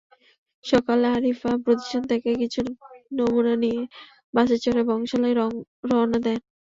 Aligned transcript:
সকালে 0.65 1.05
আরিফ 1.09 1.41
প্রতিষ্ঠান 1.65 2.03
থেকে 2.11 2.29
কিছু 2.41 2.59
নমুনা 3.17 3.53
নিয়ে 3.63 3.81
বাসে 4.33 4.57
চড়ে 4.63 4.81
বংশালে 4.89 5.29
রওনা 5.89 6.19
দেন। 6.25 6.39